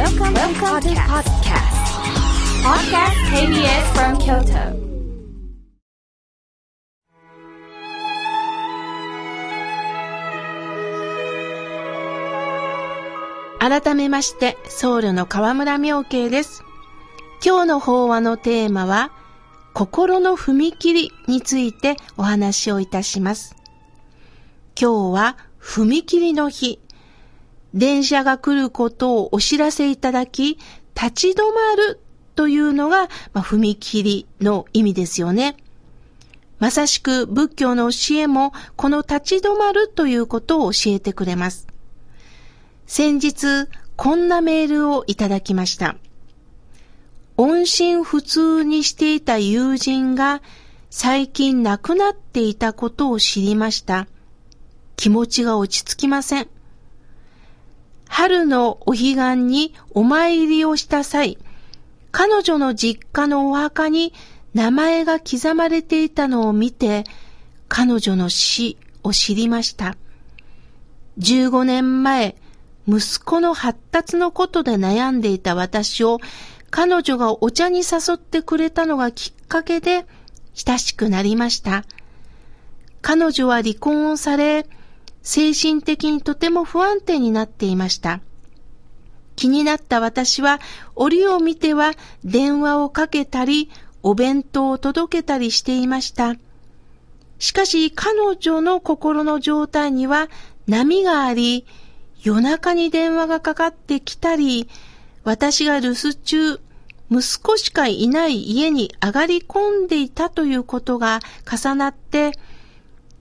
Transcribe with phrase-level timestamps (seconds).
[0.00, 1.76] Welcome, Welcome to podcast.
[2.64, 4.72] Podcast KBS from Kyoto.
[13.58, 16.62] 改めまして、僧侶の河村明慶です。
[17.44, 19.12] 今日の法話のテーマは、
[19.74, 23.54] 心の踏切についてお話をいたします。
[24.80, 26.80] 今日は踏切の日。
[27.74, 30.58] 電車が来ることをお知らせいただき、
[30.94, 32.00] 立ち止まる
[32.34, 35.56] というのが、まあ、踏切の意味ですよね。
[36.58, 41.66] まさしく仏教の教えもこの立ち止まるということを教えてくれます。
[42.86, 45.96] 先日、こんなメールをいただきました。
[47.36, 50.42] 音信不通にしていた友人が
[50.90, 54.08] 最近亡くなっていたことを知りました。
[54.96, 56.48] 気持ちが落ち着きません。
[58.12, 61.38] 春のお彼岸にお参りをした際、
[62.10, 64.12] 彼女の実家のお墓に
[64.52, 67.04] 名前が刻まれていたのを見て、
[67.68, 69.96] 彼女の死を知りました。
[71.18, 72.34] 15年前、
[72.88, 76.18] 息子の発達のことで悩んでいた私を
[76.70, 80.04] 彼女がお茶に誘ってくれたのがきっかけで
[80.54, 81.84] 親しくなりました。
[83.02, 84.66] 彼女は離婚をされ、
[85.22, 88.20] 精神的にとても不安定になっていました。
[89.36, 90.60] 気になった私は
[90.94, 91.92] 折を見ては
[92.24, 93.70] 電話をかけたり、
[94.02, 96.36] お弁当を届けたりしていました。
[97.38, 100.28] しかし彼女の心の状態には
[100.66, 101.66] 波があり、
[102.22, 104.68] 夜中に電話がかかってきたり、
[105.24, 106.60] 私が留守中、
[107.10, 112.32] 息子しかいない家に上がり込んでいたということが重なって、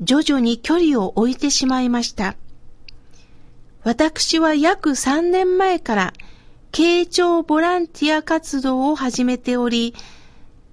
[0.00, 2.36] 徐々に距離を置いてしまいました。
[3.82, 6.12] 私は約3年前から、
[6.72, 9.94] 慶長ボランティア活動を始めており、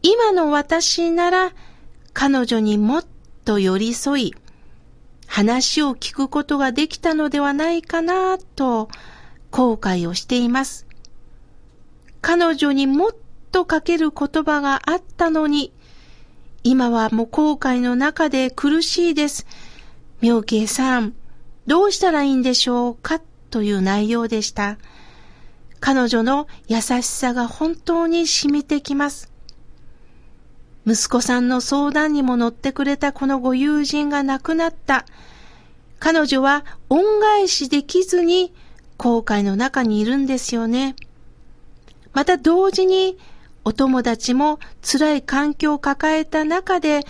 [0.02, 1.53] 今の私なら
[2.14, 3.06] 彼女にもっ
[3.46, 4.36] と寄り添い、
[5.28, 8.90] 話を聞くことができたのではないかなと
[9.50, 10.86] 後悔をしています。
[12.22, 13.12] 彼女にもっ
[13.52, 15.72] とかける言葉があったのに、
[16.68, 19.46] 今はもう後悔の中で苦しいです。
[20.22, 21.14] 妙慶さん、
[21.68, 23.22] どうしたらいいんでしょうか？
[23.52, 24.80] という内容でした。
[25.80, 29.31] 彼女の優しさが本当に染みてきます。
[30.88, 35.06] 息子さんの相談にも乗ってくれたこのご友人が亡くなった。
[36.00, 38.52] 彼女は恩返しできずに
[38.98, 40.96] 後悔の中にいるんですよね。
[42.12, 43.20] また同時に
[43.66, 47.02] お友達も辛い環境を抱えた中で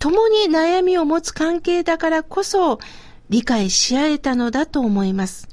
[0.00, 2.80] 共に悩みを持つ関係だからこそ
[3.28, 5.48] 理解し合えたのだと思います。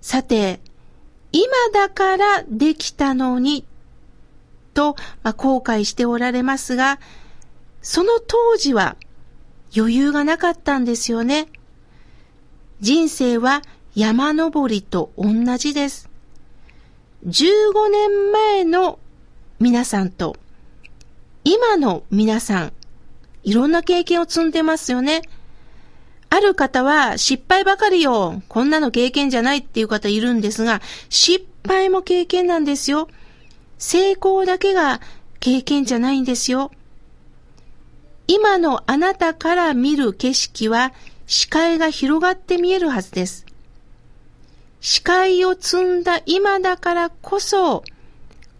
[0.00, 0.60] さて、
[1.32, 3.64] 今だからできたのに
[4.74, 4.94] と、
[5.24, 7.00] まあ、後悔しておられますが、
[7.82, 8.96] その当時は
[9.76, 11.48] 余裕がなかったんですよね。
[12.80, 13.62] 人生は
[13.96, 16.08] 山登りと同じです。
[17.26, 19.00] 15年前の
[19.58, 20.36] 皆さんと
[21.44, 22.72] 今の皆さん、
[23.44, 25.22] いろんな経験を積んでますよね。
[26.28, 28.42] ある方は失敗ばかりよ。
[28.48, 33.08] こんなの経験じゃないっていう方いるんですが、失敗も経験なんですよ。
[33.78, 35.00] 成功だけが
[35.38, 36.72] 経験じゃないんですよ。
[38.26, 40.92] 今のあなたから見る景色は
[41.26, 43.46] 視界が広がって見えるはずです。
[44.80, 47.84] 視界を積んだ今だからこそ、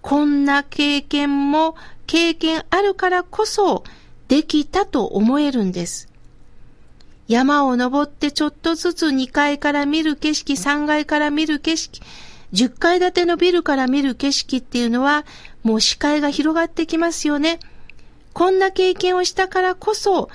[0.07, 1.75] こんな経験も
[2.07, 3.83] 経験あるからこそ
[4.29, 6.09] できたと思えるんです。
[7.27, 12.01] 山を登ってちょっとずつ2階から見る景色、3階から見る景色、
[12.53, 15.27] 10階建てのビルから見る景色っていうのは
[15.65, 17.59] もう視界が広がってきますよね。
[18.33, 20.31] こんな経験をしたからこそ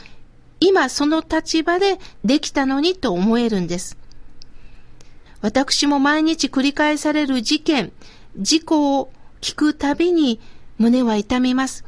[0.60, 3.98] 今その立場でできたのにと思えるんです。
[5.40, 7.94] 私も毎日繰り返される事件、
[8.36, 10.40] 事故を聞くたびに
[10.78, 11.84] 胸は痛みます。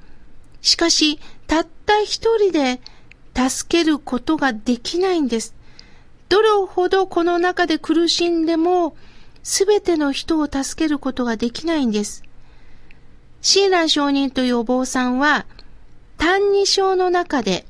[0.61, 2.81] しかし、たった一人で
[3.35, 5.55] 助けることができないんです。
[6.29, 8.95] どれほどこの中で苦しんでも、
[9.43, 12.23] すべての人を助けることができないんです。
[13.41, 15.45] 親鸞上人というお坊さんは、
[16.17, 17.65] 歎異抄の中で、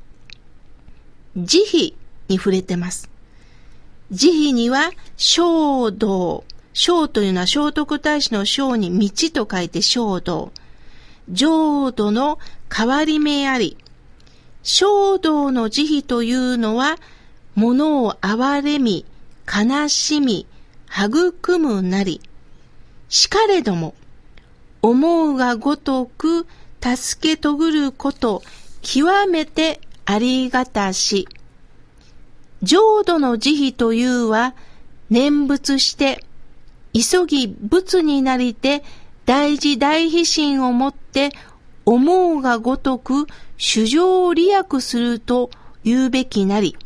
[1.36, 1.94] 慈悲
[2.28, 3.10] に触れてます。
[4.12, 6.44] 慈悲には、衝動。
[6.74, 10.52] 衝というのは聖徳太子の章に道と書いて衝動。
[11.30, 12.38] 浄土の
[12.70, 13.78] 変わり目あり。
[14.64, 16.96] 衝動の慈悲というのは、
[17.54, 19.06] 物を憐れみ、
[19.46, 20.46] 悲しみ、
[20.90, 22.20] 育むなり。
[23.08, 23.94] しかれども、
[24.82, 26.46] 思うがごとく
[26.82, 28.42] 助けとぐること、
[28.82, 31.28] 極めてありがたし。
[32.64, 34.56] 浄土の慈悲というは、
[35.08, 36.24] 念仏して、
[36.94, 38.84] 急ぎ仏になりて、
[39.26, 41.30] 大事大悲心をもって、
[41.84, 43.26] 思うがごとく
[43.58, 45.50] 主情を利益すると
[45.82, 46.76] 言うべきなり、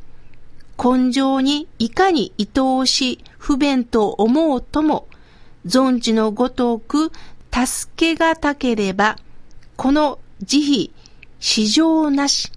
[0.82, 5.08] 根性にいかに愛おし不便と思うとも、
[5.66, 7.12] 存知のごとく
[7.52, 9.16] 助けがたければ、
[9.76, 10.90] この慈悲、
[11.38, 12.50] 市場なし。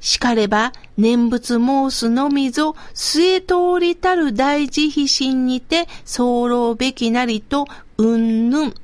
[0.00, 7.66] しかれば、念仏申すのみぞ、末通りたる大慈悲心にて、候べきなりと、
[7.96, 8.74] うんぬん。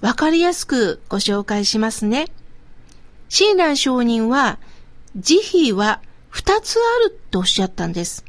[0.00, 2.26] わかりやすくご紹介しますね。
[3.28, 4.58] 親鸞上人は、
[5.16, 8.24] 慈悲は二つあるとおっしゃったんです。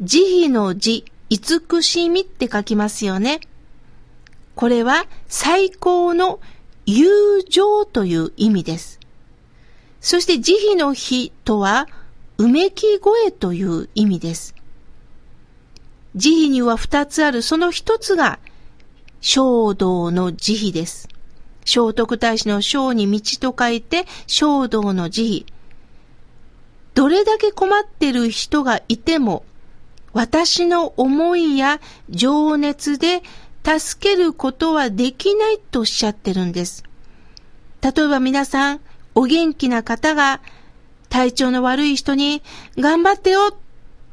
[0.00, 3.40] 慈悲の慈、慈しみって書きますよね。
[4.54, 6.40] これは最高の
[6.86, 8.97] 友情という意味です。
[10.08, 11.86] そして慈悲の日とは、
[12.38, 14.54] うめき声という意味です。
[16.16, 18.38] 慈悲には二つある、その一つが、
[19.20, 21.10] 衝動の慈悲です。
[21.66, 25.44] 聖徳太子の章に道と書いて、衝動の慈悲。
[26.94, 29.44] どれだけ困ってる人がいても、
[30.14, 33.22] 私の思いや情熱で
[33.62, 36.82] 助けることはできないとおっしゃってるんです。
[37.82, 38.80] 例えば皆さん、
[39.18, 40.40] お元気な方が
[41.08, 42.40] 体調の悪い人に
[42.78, 43.54] 頑張ってよっ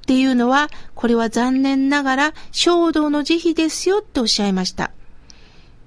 [0.08, 4.90] ていうのは、これは残念ながら衝動の慈悲ですよっておっしゃいました。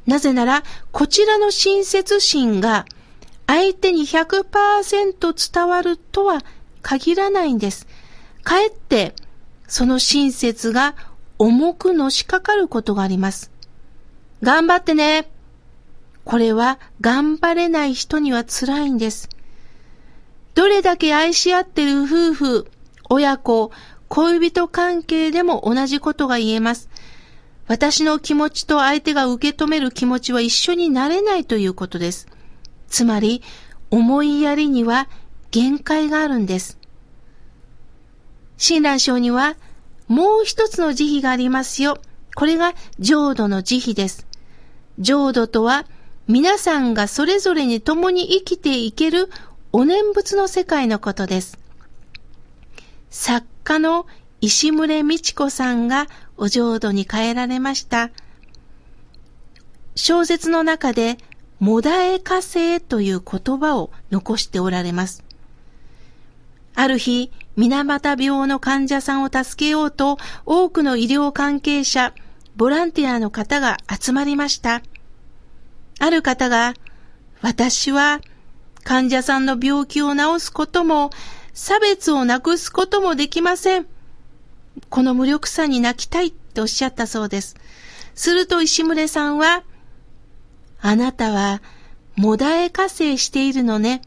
[0.06, 0.62] なぜなら、
[0.92, 2.86] こちらの親切心が
[3.48, 6.44] 相手に100%伝わるとは
[6.82, 7.88] 限らないんです。
[8.44, 9.16] かえって、
[9.66, 10.94] その親切が
[11.40, 13.50] 重くのしかかることがあります。
[14.42, 15.28] 頑張ってね。
[16.28, 19.30] これは頑張れない人には辛いんです。
[20.54, 22.70] どれだけ愛し合ってる夫婦、
[23.08, 23.70] 親子、
[24.08, 26.90] 恋人関係でも同じことが言えます。
[27.66, 32.28] 私の気持ちと相手が受け止める気持ちは一緒になれないということです。
[32.88, 33.40] つまり、
[33.90, 35.08] 思いやりには
[35.50, 36.76] 限界があるんです。
[38.58, 39.56] 親鸞章には、
[40.08, 41.96] もう一つの慈悲がありますよ。
[42.34, 44.26] これが浄土の慈悲です。
[44.98, 45.86] 浄土とは、
[46.28, 49.30] 皆さんがそれぞれに共に生きていける
[49.72, 51.58] お念仏の世界のことです。
[53.08, 54.06] 作家の
[54.42, 58.10] 石村美智子さんがお浄土に変えられました。
[59.96, 61.16] 小説の中で、
[61.60, 65.24] もだえ火星という言葉を残しておられます。
[66.74, 72.12] ある日、水俣病の患者さんを助けようと、多くの医療関係者、
[72.54, 74.82] ボランティアの方が集まりました。
[75.98, 76.74] ある方が、
[77.40, 78.20] 私は
[78.84, 81.10] 患者さんの病気を治すことも、
[81.52, 83.86] 差別をなくすこともできません。
[84.88, 87.56] この無力さに泣きたいっておっしゃったそうです。
[88.14, 89.64] すると石村さんは、
[90.80, 91.60] あなたは、
[92.16, 94.02] もだえ火星しているのね。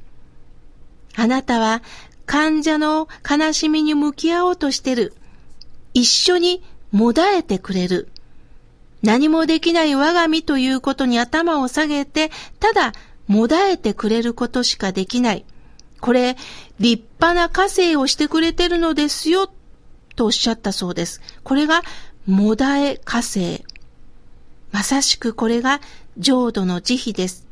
[1.15, 1.83] あなたは、
[2.25, 5.13] 患者の悲しみに向き合おうとしてる。
[5.93, 8.09] 一緒にもだえてくれる。
[9.01, 12.93] 何もできない我が身ということに頭を下げて、ただ、
[13.27, 15.45] もだえてくれることしかできない。
[15.99, 16.37] これ、
[16.79, 19.51] 立派な火星をしてくれてるのですよ、
[20.15, 21.21] とおっしゃったそうです。
[21.43, 21.83] これが、
[22.27, 23.63] もだえ火星。
[24.71, 25.81] まさしくこれが
[26.17, 27.47] 浄土の慈悲です。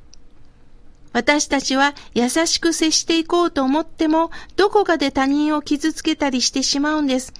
[1.11, 7.33] 私たちは優しく接していこうと思っても、どこかで他人を傷つけたりしてしまうんです。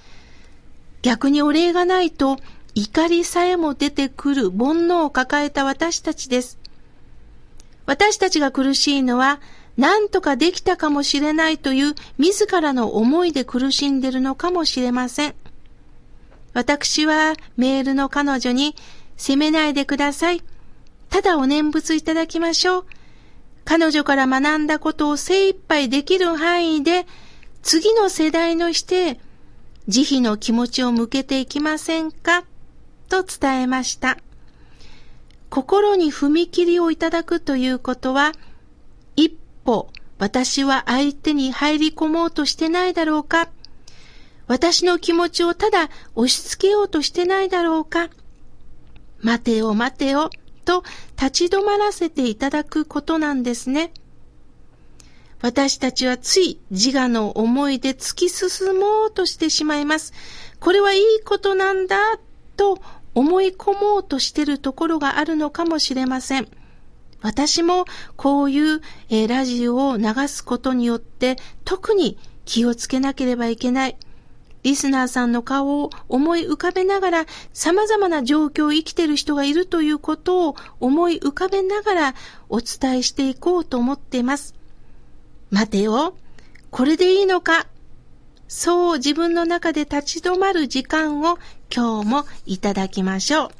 [1.02, 2.38] 逆にお礼がないと、
[2.74, 6.58] 怒りさえも出てくる煩悩を抱えた私たちです。
[7.86, 9.40] 私たちが苦しいのは、
[9.76, 15.34] 何とかできたかもしれないという自らの思いで苦しんでるのかもしれません。
[16.52, 18.74] 私はメールの彼女に
[19.16, 20.42] 責めないでください。
[21.08, 22.86] ただお念仏いただきましょう。
[23.64, 27.06] 彼女から学んだことを精一杯できる範囲で
[27.62, 29.20] 次の世代のして
[29.86, 32.44] 慈悲の気持ちを向けていきませんか？
[33.10, 34.16] と伝えました。
[35.50, 38.32] 心に踏み切りをいただくということは
[39.16, 39.30] 一
[39.64, 43.48] 歩私は相手に入り込もうとしてないだろうか
[44.46, 48.10] 私の気持ちをただ押し付けようとしてないだろうか
[49.20, 50.30] 待てよ待てよ
[50.64, 50.84] と
[51.20, 53.92] 立ち止まらせていただくことなんですね。
[55.42, 60.12] 私たちはつい自我の思いで突き進もうとしてしまいます。
[60.60, 62.18] これはいいことなんだ
[62.56, 62.78] と
[63.20, 66.48] 思い込もうとしてるところがあるのかもしれません。
[67.20, 67.84] 私も
[68.16, 71.36] こういう、えー、ラジオを流すことによって
[71.66, 73.96] 特に気をつけなければいけない。
[74.62, 82.14] リスナーさんの顔を思い浮かべながら様々な状況を生きている人がいるということを思い浮かべながら
[82.48, 84.54] お伝えしていこうと思っています。
[85.50, 86.14] 待てよ。
[86.70, 87.66] これでいいのか
[88.48, 91.38] そう自分の中で立ち止まる時間を
[91.74, 93.59] 今日もいただきましょう。